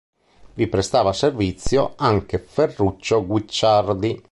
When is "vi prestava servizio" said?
0.55-1.93